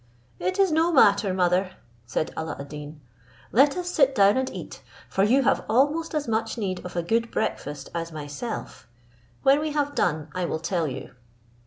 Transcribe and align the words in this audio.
"It 0.39 0.57
is 0.57 0.71
no 0.71 0.91
matter, 0.91 1.31
mother," 1.31 1.73
said 2.07 2.33
Alla 2.35 2.57
ad 2.59 2.69
Deen, 2.69 2.99
"let 3.51 3.77
us 3.77 3.87
sit 3.87 4.15
down 4.15 4.35
and 4.35 4.49
eat; 4.49 4.81
for 5.07 5.23
you 5.23 5.43
have 5.43 5.63
almost 5.69 6.15
as 6.15 6.27
much 6.27 6.57
need 6.57 6.83
of 6.83 6.95
a 6.95 7.03
good 7.03 7.29
breakfast 7.29 7.87
as 7.93 8.11
myself; 8.11 8.87
when 9.43 9.59
we 9.59 9.73
have 9.73 9.93
done, 9.93 10.29
I 10.33 10.45
will 10.45 10.57
tell 10.59 10.87
you." 10.87 11.11